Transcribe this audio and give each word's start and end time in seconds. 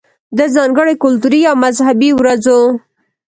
ده 0.37 0.45
ځانګړې 0.55 0.95
کلتوري 1.03 1.39
يا 1.47 1.53
مذهبي 1.63 2.09
ورځو 2.19 2.57